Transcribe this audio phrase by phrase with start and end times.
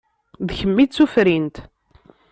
[0.47, 1.57] D kemm i d tufrint.